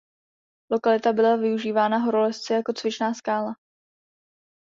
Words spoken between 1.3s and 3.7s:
využívána horolezci jako cvičná skála.